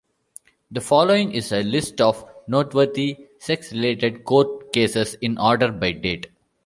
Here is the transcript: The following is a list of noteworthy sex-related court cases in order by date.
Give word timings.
The 0.71 0.81
following 0.81 1.31
is 1.31 1.51
a 1.51 1.61
list 1.61 2.01
of 2.01 2.25
noteworthy 2.47 3.27
sex-related 3.37 4.23
court 4.23 4.73
cases 4.73 5.13
in 5.21 5.37
order 5.37 5.71
by 5.71 5.91
date. 5.91 6.31